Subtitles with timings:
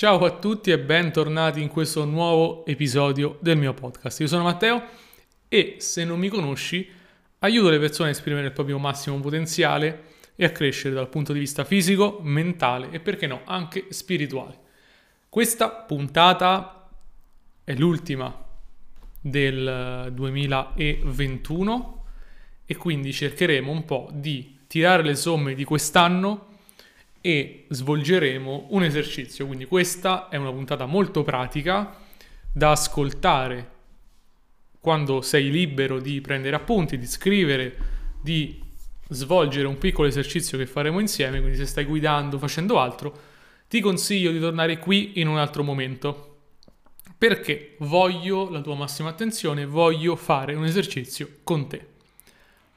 [0.00, 4.20] Ciao a tutti e bentornati in questo nuovo episodio del mio podcast.
[4.20, 4.82] Io sono Matteo
[5.46, 6.88] e se non mi conosci
[7.40, 10.04] aiuto le persone a esprimere il proprio massimo potenziale
[10.36, 14.58] e a crescere dal punto di vista fisico, mentale e perché no anche spirituale.
[15.28, 16.88] Questa puntata
[17.62, 18.34] è l'ultima
[19.20, 22.04] del 2021
[22.64, 26.49] e quindi cercheremo un po' di tirare le somme di quest'anno
[27.20, 29.46] e svolgeremo un esercizio.
[29.46, 31.96] Quindi questa è una puntata molto pratica
[32.52, 33.78] da ascoltare
[34.80, 37.76] quando sei libero di prendere appunti, di scrivere,
[38.22, 38.62] di
[39.10, 43.28] svolgere un piccolo esercizio che faremo insieme, quindi se stai guidando, facendo altro,
[43.68, 46.26] ti consiglio di tornare qui in un altro momento.
[47.18, 51.86] Perché voglio la tua massima attenzione, voglio fare un esercizio con te.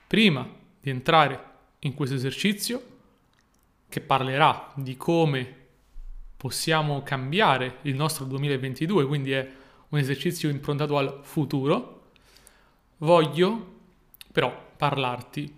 [0.05, 0.47] Prima
[0.81, 2.92] di entrare in questo esercizio,
[3.93, 5.55] che parlerà di come
[6.35, 9.47] possiamo cambiare il nostro 2022, quindi è
[9.89, 12.09] un esercizio improntato al futuro,
[12.97, 13.73] voglio
[14.31, 15.55] però parlarti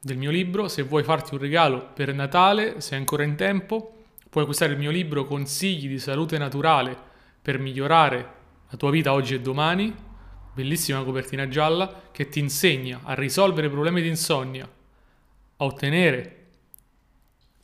[0.00, 0.68] del mio libro.
[0.68, 4.90] Se vuoi farti un regalo per Natale, sei ancora in tempo, puoi acquistare il mio
[4.90, 6.96] libro Consigli di salute naturale
[7.42, 8.30] per migliorare
[8.70, 9.94] la tua vita oggi e domani.
[10.54, 16.45] Bellissima copertina gialla che ti insegna a risolvere problemi di insonnia, a ottenere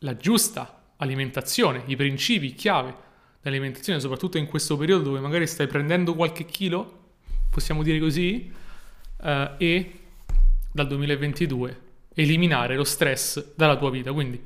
[0.03, 2.95] la giusta alimentazione, i principi chiave
[3.41, 7.00] dell'alimentazione, soprattutto in questo periodo dove magari stai prendendo qualche chilo,
[7.50, 8.53] possiamo dire così,
[9.23, 9.92] eh, e
[10.70, 11.80] dal 2022
[12.14, 14.12] eliminare lo stress dalla tua vita.
[14.12, 14.41] Quindi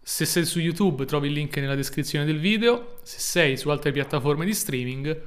[0.00, 3.92] se sei su YouTube trovi il link nella descrizione del video, se sei su altre
[3.92, 5.20] piattaforme di streaming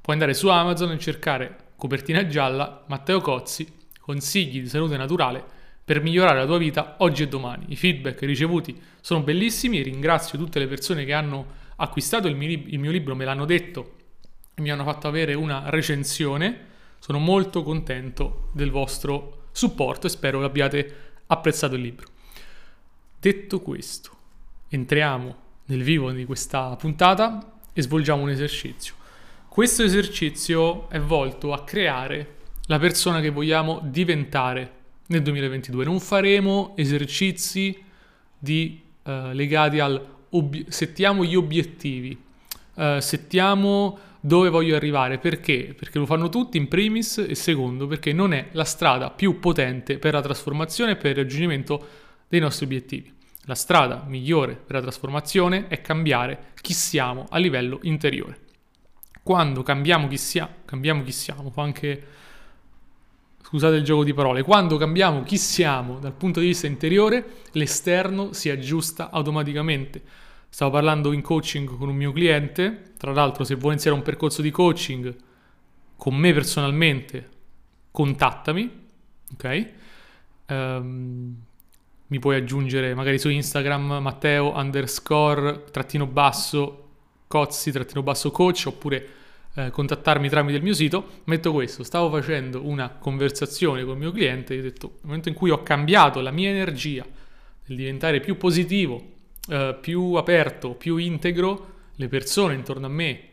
[0.00, 3.66] puoi andare su Amazon e cercare copertina gialla Matteo Cozzi,
[3.98, 5.55] consigli di salute naturale
[5.86, 7.66] per migliorare la tua vita oggi e domani.
[7.68, 12.80] I feedback ricevuti sono bellissimi, ringrazio tutte le persone che hanno acquistato il mio, il
[12.80, 13.92] mio libro, me l'hanno detto
[14.56, 16.74] mi hanno fatto avere una recensione.
[16.98, 20.96] Sono molto contento del vostro supporto e spero che abbiate
[21.26, 22.08] apprezzato il libro.
[23.20, 24.10] Detto questo,
[24.68, 25.36] entriamo
[25.66, 28.94] nel vivo di questa puntata e svolgiamo un esercizio.
[29.46, 32.34] Questo esercizio è volto a creare
[32.66, 34.75] la persona che vogliamo diventare
[35.08, 35.84] nel 2022.
[35.84, 37.82] Non faremo esercizi
[38.38, 42.18] di, uh, legati al ob- settiamo gli obiettivi,
[42.74, 45.18] uh, settiamo dove voglio arrivare.
[45.18, 45.74] Perché?
[45.76, 49.98] Perché lo fanno tutti in primis e secondo perché non è la strada più potente
[49.98, 51.86] per la trasformazione e per il raggiungimento
[52.28, 53.14] dei nostri obiettivi.
[53.42, 58.40] La strada migliore per la trasformazione è cambiare chi siamo a livello interiore.
[59.22, 62.04] Quando cambiamo chi, sia- cambiamo chi siamo, fa anche
[63.46, 68.32] scusate il gioco di parole, quando cambiamo chi siamo dal punto di vista interiore, l'esterno
[68.32, 70.02] si aggiusta automaticamente.
[70.48, 74.42] Stavo parlando in coaching con un mio cliente, tra l'altro se vuoi iniziare un percorso
[74.42, 75.14] di coaching
[75.96, 77.28] con me personalmente,
[77.92, 78.86] contattami,
[79.34, 79.72] ok?
[80.48, 81.36] Um,
[82.08, 86.82] mi puoi aggiungere magari su Instagram Matteo underscore trattino basso
[87.26, 89.08] cozzi trattino basso coach oppure
[89.56, 94.12] eh, contattarmi tramite il mio sito, metto questo, stavo facendo una conversazione con il mio
[94.12, 97.04] cliente e ho detto, nel momento in cui ho cambiato la mia energia
[97.66, 99.02] nel diventare più positivo,
[99.48, 103.28] eh, più aperto, più integro, le persone intorno a me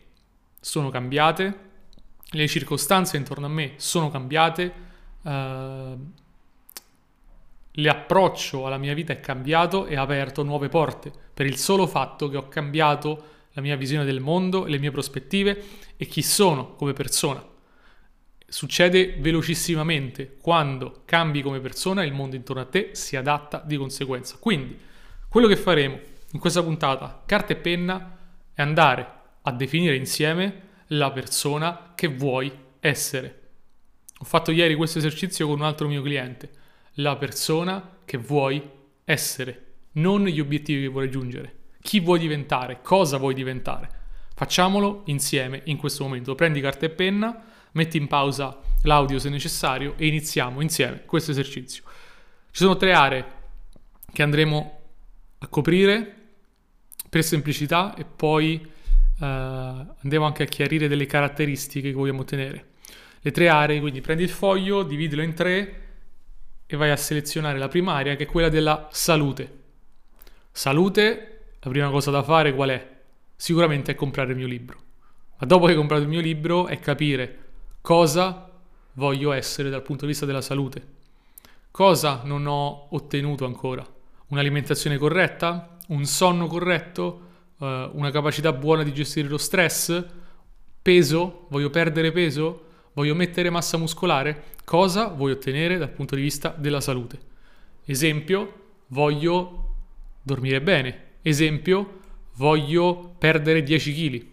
[0.61, 1.71] sono cambiate,
[2.31, 4.73] le circostanze intorno a me sono cambiate,
[5.23, 5.95] eh,
[7.77, 12.29] l'approccio alla mia vita è cambiato e ha aperto nuove porte per il solo fatto
[12.29, 15.63] che ho cambiato la mia visione del mondo, le mie prospettive
[15.95, 17.45] e chi sono come persona.
[18.47, 24.37] Succede velocissimamente, quando cambi come persona il mondo intorno a te si adatta di conseguenza.
[24.39, 24.77] Quindi
[25.27, 25.99] quello che faremo
[26.31, 28.17] in questa puntata, carta e penna,
[28.53, 29.07] è andare
[29.41, 33.39] a definire insieme la persona che vuoi essere.
[34.19, 36.51] Ho fatto ieri questo esercizio con un altro mio cliente,
[36.97, 38.61] la persona che vuoi
[39.03, 43.89] essere, non gli obiettivi che vuoi raggiungere chi vuoi diventare, cosa vuoi diventare.
[44.33, 46.33] Facciamolo insieme in questo momento.
[46.33, 47.43] Prendi carta e penna,
[47.73, 51.83] metti in pausa l'audio se necessario e iniziamo insieme questo esercizio.
[52.51, 53.25] Ci sono tre aree
[54.13, 54.79] che andremo
[55.39, 56.15] a coprire
[57.09, 58.65] per semplicità e poi
[59.19, 62.69] eh, andiamo anche a chiarire delle caratteristiche che vogliamo ottenere.
[63.19, 65.81] Le tre aree, quindi prendi il foglio, dividilo in tre
[66.65, 69.59] e vai a selezionare la prima area che è quella della salute.
[70.49, 71.32] Salute
[71.63, 72.91] la prima cosa da fare qual è?
[73.35, 74.79] Sicuramente è comprare il mio libro.
[75.39, 77.39] Ma dopo che hai comprato il mio libro è capire
[77.81, 78.49] cosa
[78.93, 80.87] voglio essere dal punto di vista della salute.
[81.71, 83.85] Cosa non ho ottenuto ancora?
[84.27, 85.77] Un'alimentazione corretta?
[85.87, 87.31] Un sonno corretto?
[87.57, 90.03] uh, una capacità buona di gestire lo stress?
[90.81, 91.45] Peso?
[91.49, 92.65] Voglio perdere peso?
[92.93, 94.51] Voglio mettere massa muscolare?
[94.65, 97.19] Cosa voglio ottenere dal punto di vista della salute?
[97.85, 98.53] Esempio,
[98.87, 99.75] voglio
[100.21, 101.02] dormire bene.
[101.25, 101.99] Esempio,
[102.35, 104.25] voglio perdere 10 kg.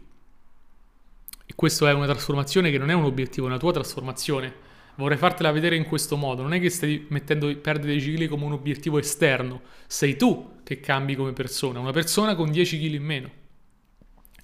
[1.47, 4.69] E questa è una trasformazione che non è un obiettivo, è una tua trasformazione.
[4.97, 6.43] Vorrei fartela vedere in questo modo.
[6.43, 10.81] Non è che stai mettendo perdere 10 kg come un obiettivo esterno, sei tu che
[10.81, 13.31] cambi come persona, una persona con 10 kg in meno.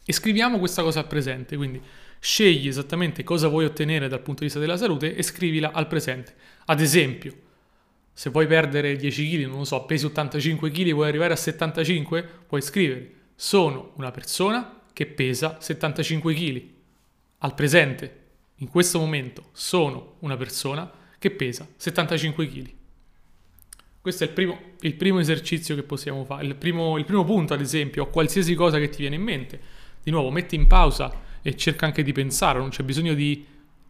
[0.05, 1.83] E scriviamo questa cosa al presente, quindi
[2.21, 6.35] scegli esattamente cosa vuoi ottenere dal punto di vista della salute e scrivila al presente.
[6.67, 7.35] Ad esempio,
[8.19, 12.27] se vuoi perdere 10 kg, non lo so, pesi 85 kg, vuoi arrivare a 75,
[12.47, 16.63] puoi scrivere sono una persona che pesa 75 kg.
[17.41, 18.25] Al presente,
[18.57, 22.75] in questo momento, sono una persona che pesa 75 kg.
[24.01, 27.53] Questo è il primo, il primo, esercizio che possiamo fare, il primo, il primo punto
[27.53, 29.61] ad esempio, o qualsiasi cosa che ti viene in mente.
[30.03, 31.13] Di nuovo, metti in pausa
[31.43, 33.45] e cerca anche di pensare, non c'è bisogno di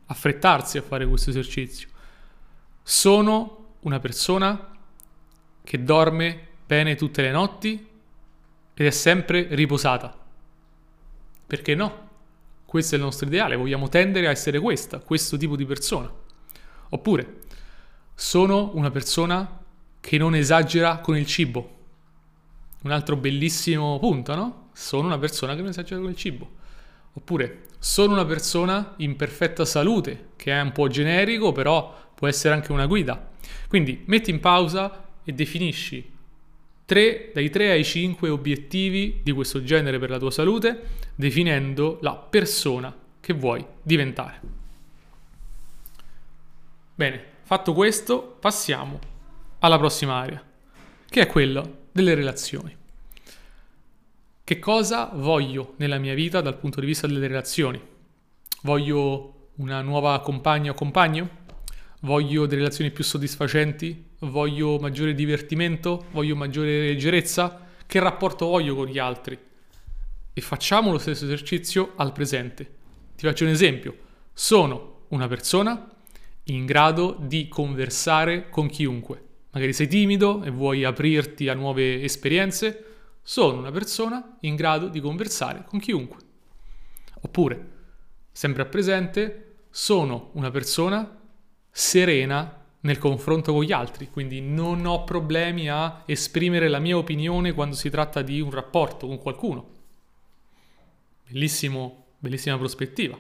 [0.07, 1.89] affrettarsi a fare questo esercizio.
[2.83, 4.69] Sono una persona
[5.63, 7.89] che dorme bene tutte le notti
[8.75, 10.15] ed è sempre riposata.
[11.47, 12.05] Perché no?
[12.65, 16.13] Questo è il nostro ideale, vogliamo tendere a essere questa, questo tipo di persona.
[16.89, 17.43] Oppure,
[18.15, 19.61] sono una persona
[20.01, 21.75] che non esagera con il cibo.
[22.83, 24.69] Un altro bellissimo punto, no?
[24.73, 26.51] Sono una persona che non esagera con il cibo.
[27.13, 32.53] Oppure, sono una persona in perfetta salute, che è un po' generico, però può essere
[32.53, 33.35] anche una guida.
[33.69, 36.15] Quindi metti in pausa e definisci
[36.87, 40.83] 3, dai 3 ai 5 obiettivi di questo genere per la tua salute,
[41.17, 44.41] definendo la persona che vuoi diventare.
[46.95, 48.99] Bene, fatto questo, passiamo
[49.59, 50.43] alla prossima area,
[51.09, 52.75] che è quella delle relazioni.
[54.45, 57.83] Che cosa voglio nella mia vita dal punto di vista delle relazioni?
[58.63, 61.45] Voglio una nuova compagna o compagno?
[62.07, 64.11] Voglio delle relazioni più soddisfacenti?
[64.21, 66.07] Voglio maggiore divertimento?
[66.13, 67.67] Voglio maggiore leggerezza?
[67.85, 69.39] Che rapporto voglio con gli altri?
[70.33, 72.65] E facciamo lo stesso esercizio al presente.
[73.17, 73.97] Ti faccio un esempio.
[74.33, 75.91] Sono una persona
[76.45, 79.25] in grado di conversare con chiunque
[79.57, 82.85] magari sei timido e vuoi aprirti a nuove esperienze,
[83.23, 86.19] sono una persona in grado di conversare con chiunque.
[87.23, 87.71] Oppure,
[88.31, 91.16] sempre a presente, sono una persona
[91.79, 97.53] serena nel confronto con gli altri, quindi non ho problemi a esprimere la mia opinione
[97.53, 99.75] quando si tratta di un rapporto con qualcuno.
[101.29, 103.19] Bellissimo, bellissima prospettiva.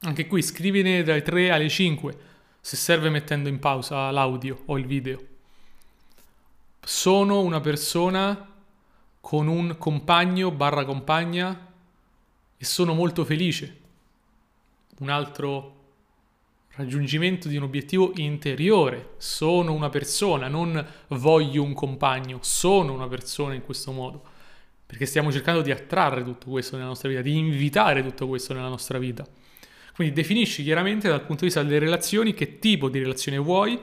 [0.00, 2.18] Anche qui scrivine dai 3 alle 5,
[2.60, 5.30] se serve mettendo in pausa l'audio o il video
[6.84, 8.50] sono una persona
[9.20, 11.72] con un compagno barra compagna
[12.58, 13.80] e sono molto felice.
[14.98, 15.81] Un altro
[16.74, 19.14] raggiungimento di un obiettivo interiore.
[19.18, 24.22] Sono una persona, non voglio un compagno, sono una persona in questo modo.
[24.86, 28.68] Perché stiamo cercando di attrarre tutto questo nella nostra vita, di invitare tutto questo nella
[28.68, 29.26] nostra vita.
[29.94, 33.78] Quindi definisci chiaramente dal punto di vista delle relazioni che tipo di relazione vuoi,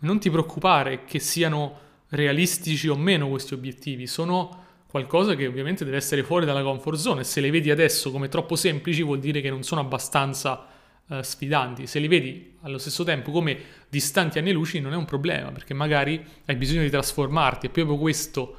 [0.00, 5.96] non ti preoccupare che siano realistici o meno questi obiettivi, sono qualcosa che ovviamente deve
[5.96, 7.24] essere fuori dalla comfort zone.
[7.24, 10.66] Se le vedi adesso come troppo semplici vuol dire che non sono abbastanza
[11.06, 11.86] uh, sfidanti.
[11.86, 13.58] Se li vedi allo stesso tempo come
[13.88, 17.96] distanti anni luci non è un problema, perché magari hai bisogno di trasformarti e proprio
[17.96, 18.56] questo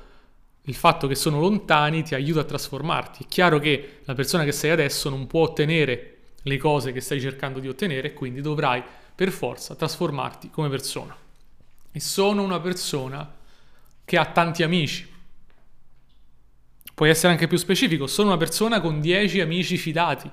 [0.67, 3.23] il fatto che sono lontani ti aiuta a trasformarti.
[3.23, 7.19] È chiaro che la persona che sei adesso non può ottenere le cose che stai
[7.19, 8.83] cercando di ottenere, quindi dovrai
[9.15, 11.15] per forza trasformarti come persona.
[11.91, 13.33] E sono una persona
[14.03, 15.15] che ha tanti amici.
[16.93, 20.29] Puoi essere anche più specifico, sono una persona con 10 amici fidati.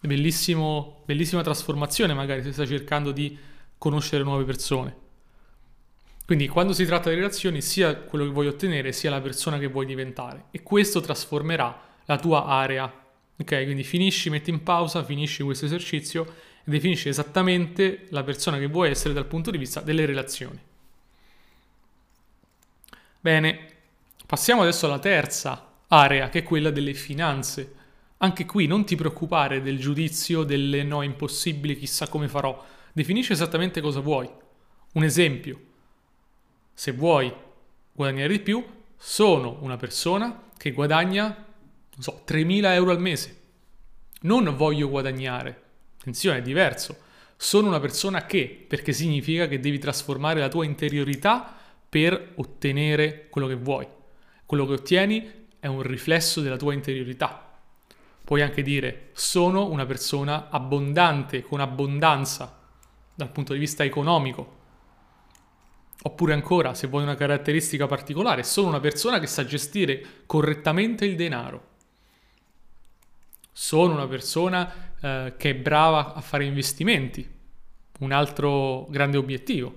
[0.00, 3.36] Bellissimo, bellissima trasformazione magari se stai cercando di
[3.76, 5.06] conoscere nuove persone.
[6.28, 9.66] Quindi quando si tratta di relazioni, sia quello che vuoi ottenere, sia la persona che
[9.66, 10.44] vuoi diventare.
[10.50, 12.84] E questo trasformerà la tua area.
[13.40, 16.26] Ok, quindi finisci, metti in pausa, finisci questo esercizio
[16.64, 20.60] e definisci esattamente la persona che vuoi essere dal punto di vista delle relazioni.
[23.20, 23.66] Bene,
[24.26, 27.74] passiamo adesso alla terza area, che è quella delle finanze.
[28.18, 32.64] Anche qui non ti preoccupare del giudizio, delle no impossibili, chissà come farò.
[32.92, 34.28] Definisci esattamente cosa vuoi.
[34.94, 35.60] Un esempio.
[36.74, 37.32] Se vuoi
[37.92, 38.64] guadagnare di più,
[38.96, 43.36] sono una persona che guadagna, non so, 3.000 euro al mese.
[44.22, 45.62] Non voglio guadagnare.
[46.00, 46.98] Attenzione, è diverso.
[47.36, 51.56] Sono una persona che, perché significa che devi trasformare la tua interiorità
[51.88, 53.86] per ottenere quello che vuoi.
[54.44, 57.47] Quello che ottieni è un riflesso della tua interiorità.
[58.28, 62.58] Puoi anche dire sono una persona abbondante, con abbondanza
[63.14, 64.56] dal punto di vista economico.
[66.02, 71.16] Oppure ancora, se vuoi una caratteristica particolare, sono una persona che sa gestire correttamente il
[71.16, 71.68] denaro.
[73.50, 77.26] Sono una persona eh, che è brava a fare investimenti,
[78.00, 79.74] un altro grande obiettivo.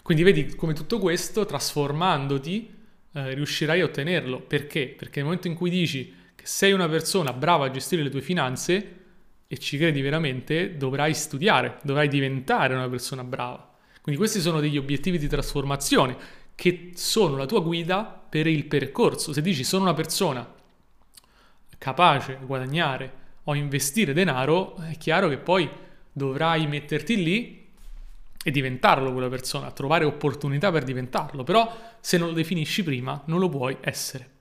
[0.00, 2.72] Quindi vedi come tutto questo, trasformandoti,
[3.14, 4.42] eh, riuscirai a ottenerlo.
[4.42, 4.86] Perché?
[4.96, 9.02] Perché nel momento in cui dici sei una persona brava a gestire le tue finanze
[9.46, 13.72] e ci credi veramente, dovrai studiare, dovrai diventare una persona brava.
[14.00, 16.16] Quindi questi sono degli obiettivi di trasformazione
[16.54, 19.32] che sono la tua guida per il percorso.
[19.32, 20.46] Se dici sono una persona
[21.78, 23.12] capace a guadagnare
[23.44, 25.68] o investire denaro, è chiaro che poi
[26.12, 27.66] dovrai metterti lì
[28.42, 33.38] e diventarlo quella persona, trovare opportunità per diventarlo, però se non lo definisci prima non
[33.38, 34.32] lo puoi essere.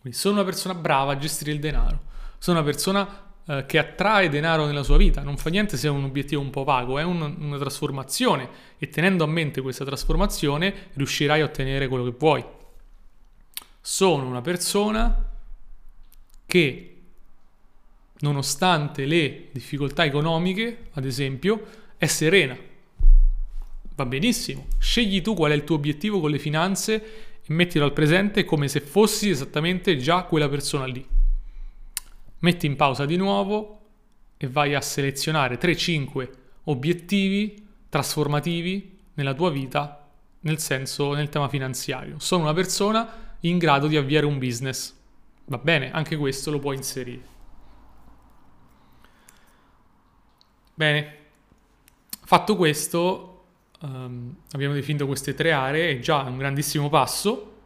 [0.00, 2.00] Quindi sono una persona brava a gestire il denaro,
[2.38, 5.90] sono una persona eh, che attrae denaro nella sua vita, non fa niente se è
[5.90, 8.48] un obiettivo un po' vago, è un, una trasformazione.
[8.78, 12.44] E tenendo a mente questa trasformazione riuscirai a ottenere quello che vuoi.
[13.80, 15.30] Sono una persona
[16.44, 16.96] che
[18.20, 21.64] nonostante le difficoltà economiche, ad esempio,
[21.96, 22.56] è serena.
[23.94, 27.94] Va benissimo, scegli tu qual è il tuo obiettivo con le finanze e mettilo al
[27.94, 31.06] presente come se fossi esattamente già quella persona lì.
[32.40, 33.80] Metti in pausa di nuovo
[34.36, 36.28] e vai a selezionare 3-5
[36.64, 40.06] obiettivi trasformativi nella tua vita
[40.40, 42.18] nel senso nel tema finanziario.
[42.18, 44.94] Sono una persona in grado di avviare un business.
[45.46, 47.36] Va bene, anche questo lo puoi inserire.
[50.74, 51.16] Bene,
[52.08, 53.27] fatto questo,
[53.80, 57.56] um, abbiamo definito queste tre aree, è già un grandissimo passo.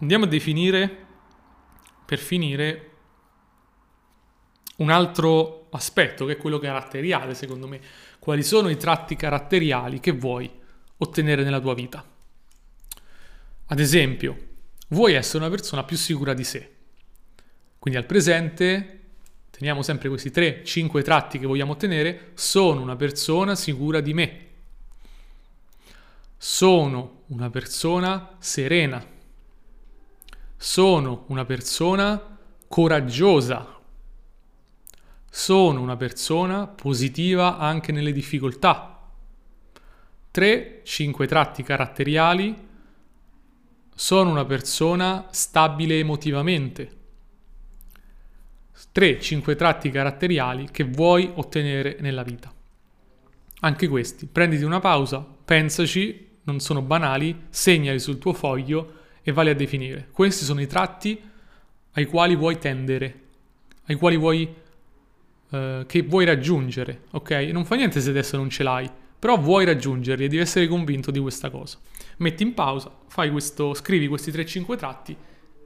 [0.00, 1.06] Andiamo a definire,
[2.04, 2.90] per finire,
[4.76, 7.80] un altro aspetto che è quello caratteriale, secondo me.
[8.18, 10.50] Quali sono i tratti caratteriali che vuoi
[10.96, 12.04] ottenere nella tua vita?
[13.66, 14.36] Ad esempio,
[14.88, 16.70] vuoi essere una persona più sicura di sé.
[17.78, 19.00] Quindi al presente
[19.50, 22.32] teniamo sempre questi 3-5 tratti che vogliamo ottenere.
[22.34, 24.46] Sono una persona sicura di me.
[26.46, 29.02] Sono una persona serena.
[30.58, 33.80] Sono una persona coraggiosa.
[35.30, 39.08] Sono una persona positiva anche nelle difficoltà.
[40.34, 42.68] 3-5 tratti caratteriali.
[43.94, 46.96] Sono una persona stabile emotivamente.
[48.94, 52.52] 3-5 tratti caratteriali che vuoi ottenere nella vita.
[53.60, 59.50] Anche questi, prenditi una pausa, pensaci non sono banali, segnali sul tuo foglio e vali
[59.50, 60.08] a definire.
[60.10, 61.20] Questi sono i tratti
[61.92, 63.20] ai quali vuoi tendere,
[63.86, 64.52] ai quali vuoi,
[65.50, 67.30] eh, che vuoi raggiungere, ok?
[67.52, 71.10] Non fa niente se adesso non ce l'hai, però vuoi raggiungerli e devi essere convinto
[71.10, 71.78] di questa cosa.
[72.18, 72.90] Metti in pausa,
[73.30, 75.16] questo, scrivi questi 3-5 tratti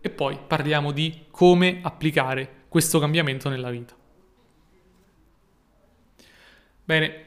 [0.01, 3.97] e poi parliamo di come applicare questo cambiamento nella vita.
[6.85, 7.27] Bene,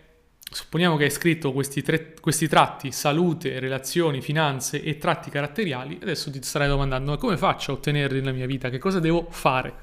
[0.54, 6.30] Supponiamo che hai scritto questi, tre, questi tratti, salute, relazioni, finanze e tratti caratteriali, adesso
[6.30, 8.70] ti starai domandando ma come faccio a ottenerli nella mia vita?
[8.70, 9.74] Che cosa devo fare?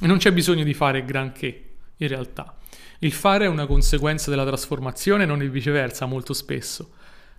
[0.00, 1.64] E non c'è bisogno di fare granché,
[1.96, 2.58] in realtà.
[3.00, 6.92] Il fare è una conseguenza della trasformazione, non il viceversa, molto spesso.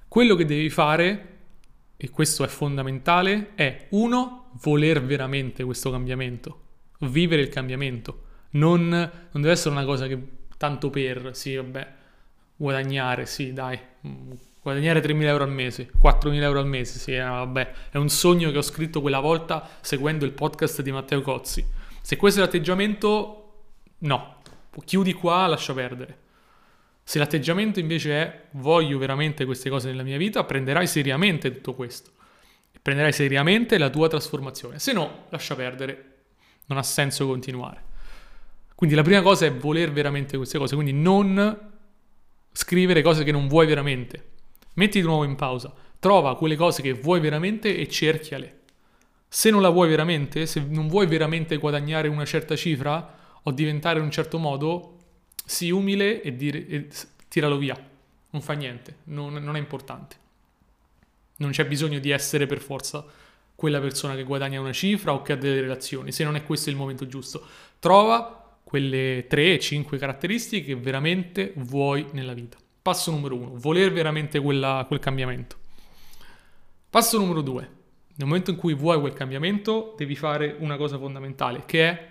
[0.09, 1.37] Quello che devi fare,
[1.95, 6.59] e questo è fondamentale, è uno, voler veramente questo cambiamento,
[6.99, 8.23] vivere il cambiamento.
[8.51, 10.19] Non, non deve essere una cosa che
[10.57, 11.99] tanto per, sì, vabbè,
[12.61, 13.77] guadagnare, sì, dai,
[14.07, 18.09] mm, guadagnare 3.000 euro al mese, 4.000 euro al mese, sì, eh, vabbè, è un
[18.09, 21.65] sogno che ho scritto quella volta seguendo il podcast di Matteo Cozzi.
[22.01, 23.53] Se questo è l'atteggiamento,
[23.99, 24.35] no,
[24.85, 26.19] chiudi qua, lascia perdere.
[27.03, 32.11] Se l'atteggiamento invece è voglio veramente queste cose nella mia vita, prenderai seriamente tutto questo.
[32.79, 34.79] Prenderai seriamente la tua trasformazione.
[34.79, 36.05] Se no, lascia perdere.
[36.67, 37.89] Non ha senso continuare.
[38.75, 41.69] Quindi la prima cosa è voler veramente queste cose, quindi non
[42.51, 44.29] scrivere cose che non vuoi veramente.
[44.73, 48.59] Metti di nuovo in pausa, trova quelle cose che vuoi veramente e cerchiale.
[49.27, 53.99] Se non la vuoi veramente, se non vuoi veramente guadagnare una certa cifra o diventare
[53.99, 54.97] in un certo modo,
[55.45, 56.87] sii umile e, dire, e
[57.27, 57.77] tiralo via.
[58.31, 60.15] Non fa niente, non, non è importante.
[61.37, 63.05] Non c'è bisogno di essere per forza
[63.55, 66.69] quella persona che guadagna una cifra o che ha delle relazioni, se non è questo
[66.69, 67.45] il momento giusto.
[67.79, 72.57] Trova quelle 3-5 caratteristiche che veramente vuoi nella vita.
[72.81, 75.57] Passo numero 1, voler veramente quella, quel cambiamento.
[76.89, 77.69] Passo numero 2,
[78.15, 82.07] nel momento in cui vuoi quel cambiamento, devi fare una cosa fondamentale, che è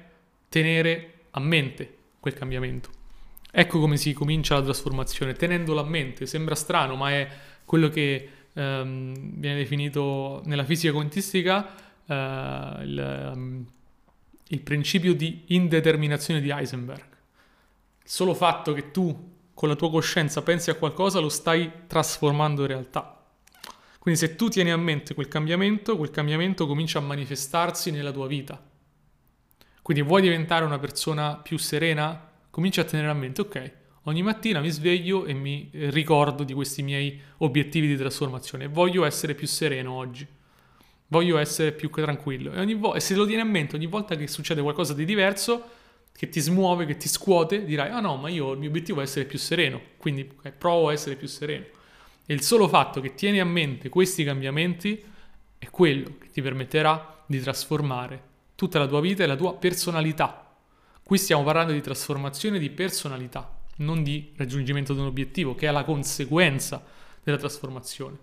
[0.49, 2.91] tenere a mente quel cambiamento.
[3.53, 6.27] Ecco come si comincia la trasformazione, tenendolo a mente.
[6.27, 7.29] Sembra strano, ma è
[7.65, 11.75] quello che ehm, viene definito nella fisica quantistica
[12.07, 13.67] eh, il, um,
[14.53, 17.09] il principio di indeterminazione di Heisenberg.
[18.03, 22.63] Il solo fatto che tu con la tua coscienza pensi a qualcosa lo stai trasformando
[22.63, 23.25] in realtà.
[23.99, 28.27] Quindi se tu tieni a mente quel cambiamento, quel cambiamento comincia a manifestarsi nella tua
[28.27, 28.61] vita.
[29.83, 32.29] Quindi vuoi diventare una persona più serena?
[32.51, 33.73] Comincia a tenere a mente, ok,
[34.05, 38.67] ogni mattina mi sveglio e mi ricordo di questi miei obiettivi di trasformazione.
[38.67, 40.27] Voglio essere più sereno oggi.
[41.13, 42.53] Voglio essere più tranquillo.
[42.53, 45.65] E, vo- e se lo tieni a mente ogni volta che succede qualcosa di diverso,
[46.13, 49.03] che ti smuove, che ti scuote, dirai, ah no, ma io il mio obiettivo è
[49.03, 49.81] essere più sereno.
[49.97, 51.65] Quindi okay, provo a essere più sereno.
[52.27, 55.03] E il solo fatto che tieni a mente questi cambiamenti
[55.59, 58.23] è quello che ti permetterà di trasformare
[58.55, 60.55] tutta la tua vita e la tua personalità.
[61.03, 65.73] Qui stiamo parlando di trasformazione di personalità, non di raggiungimento di un obiettivo, che è
[65.73, 66.85] la conseguenza
[67.25, 68.17] della trasformazione.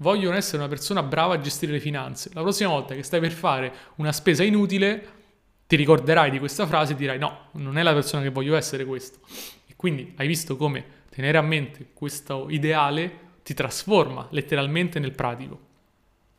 [0.00, 2.30] Voglio essere una persona brava a gestire le finanze.
[2.32, 5.18] La prossima volta che stai per fare una spesa inutile,
[5.66, 8.86] ti ricorderai di questa frase e dirai no, non è la persona che voglio essere
[8.86, 9.18] questo.
[9.66, 15.68] E quindi hai visto come tenere a mente questo ideale ti trasforma letteralmente nel pratico.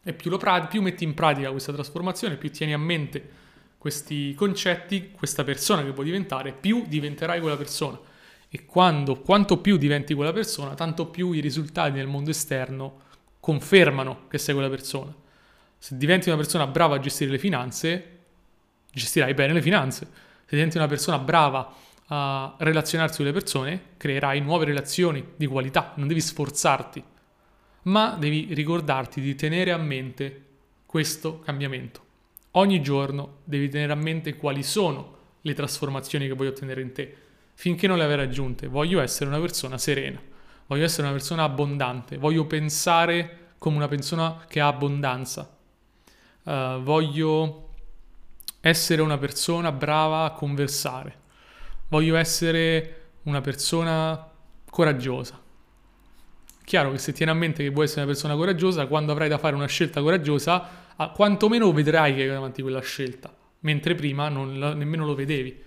[0.03, 3.29] E più, pra- più metti in pratica questa trasformazione, più tieni a mente
[3.77, 7.99] questi concetti, questa persona che puoi diventare, più diventerai quella persona.
[8.49, 13.09] E quando, quanto più diventi quella persona, tanto più i risultati nel mondo esterno
[13.41, 15.13] confermano che sei quella persona.
[15.77, 18.19] Se diventi una persona brava a gestire le finanze,
[18.93, 20.05] gestirai bene le finanze.
[20.45, 21.73] Se diventi una persona brava
[22.07, 27.03] a relazionarsi con le persone, creerai nuove relazioni di qualità, non devi sforzarti,
[27.83, 30.45] ma devi ricordarti di tenere a mente
[30.85, 32.05] questo cambiamento.
[32.51, 37.15] Ogni giorno devi tenere a mente quali sono le trasformazioni che vuoi ottenere in te.
[37.53, 40.21] Finché non le avrai raggiunte, voglio essere una persona serena,
[40.71, 45.57] voglio essere una persona abbondante, voglio pensare come una persona che ha abbondanza,
[46.43, 47.71] uh, voglio
[48.61, 51.19] essere una persona brava a conversare,
[51.89, 54.31] voglio essere una persona
[54.69, 55.41] coraggiosa.
[56.63, 59.37] Chiaro che se tieni a mente che vuoi essere una persona coraggiosa, quando avrai da
[59.37, 60.69] fare una scelta coraggiosa,
[61.13, 65.63] quantomeno vedrai che hai davanti quella scelta, mentre prima non, nemmeno lo vedevi.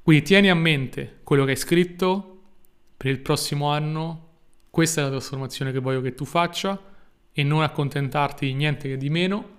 [0.00, 2.37] Quindi tieni a mente quello che hai scritto
[2.98, 4.26] per il prossimo anno,
[4.70, 6.76] questa è la trasformazione che voglio che tu faccia
[7.32, 9.56] e non accontentarti di niente di meno.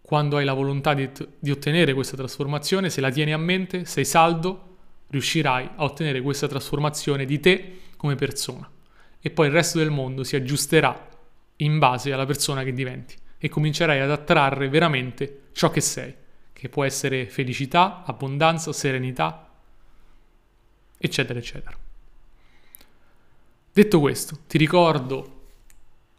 [0.00, 4.06] Quando hai la volontà di, di ottenere questa trasformazione, se la tieni a mente, sei
[4.06, 4.76] saldo,
[5.08, 8.68] riuscirai a ottenere questa trasformazione di te come persona.
[9.20, 11.08] E poi il resto del mondo si aggiusterà
[11.56, 16.14] in base alla persona che diventi e comincerai ad attrarre veramente ciò che sei,
[16.54, 19.50] che può essere felicità, abbondanza, serenità,
[20.96, 21.81] eccetera, eccetera.
[23.74, 25.44] Detto questo, ti ricordo,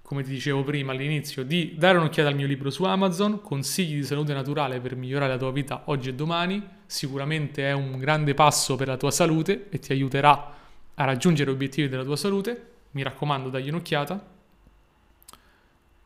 [0.01, 4.03] come ti dicevo prima all'inizio, di dare un'occhiata al mio libro su Amazon, Consigli di
[4.03, 6.67] salute naturale per migliorare la tua vita oggi e domani.
[6.87, 10.53] Sicuramente è un grande passo per la tua salute e ti aiuterà
[10.95, 12.71] a raggiungere gli obiettivi della tua salute.
[12.91, 14.31] Mi raccomando, dagli un'occhiata.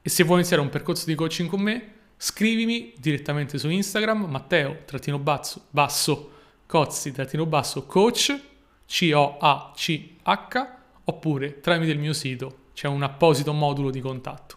[0.01, 4.79] E se vuoi iniziare un percorso di coaching con me, scrivimi direttamente su Instagram, Matteo,
[4.83, 6.31] trattino basso, basso,
[6.65, 8.37] Cozzi, trattino basso, coach,
[8.85, 10.76] C-O-A-C-H,
[11.09, 14.55] oppure tramite il mio sito c'è un apposito modulo di contatto.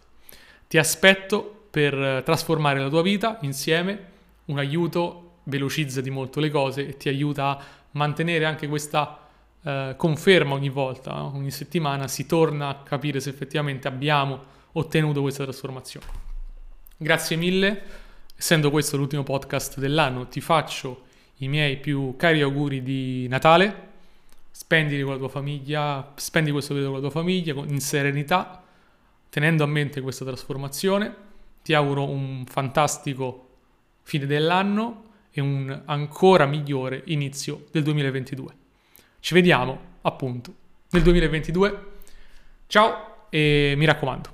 [0.69, 4.09] Ti aspetto per trasformare la tua vita insieme,
[4.47, 9.19] un aiuto velocizza di molto le cose e ti aiuta a mantenere anche questa
[9.63, 15.45] eh, conferma ogni volta, ogni settimana si torna a capire se effettivamente abbiamo ottenuto questa
[15.45, 16.07] trasformazione.
[16.97, 17.83] Grazie mille,
[18.37, 21.05] essendo questo l'ultimo podcast dell'anno, ti faccio
[21.37, 23.89] i miei più cari auguri di Natale.
[24.61, 28.63] Spendili con la tua famiglia, spendi questo periodo con la tua famiglia in serenità,
[29.31, 31.17] tenendo a mente questa trasformazione.
[31.63, 33.49] Ti auguro un fantastico
[34.03, 38.55] fine dell'anno e un ancora migliore inizio del 2022.
[39.21, 40.55] Ci vediamo appunto
[40.91, 41.87] nel 2022.
[42.67, 44.29] Ciao e mi raccomando,